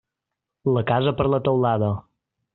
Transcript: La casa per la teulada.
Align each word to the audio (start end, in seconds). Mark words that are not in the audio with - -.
La 0.77 0.83
casa 0.93 1.13
per 1.21 1.29
la 1.35 1.41
teulada. 1.49 1.93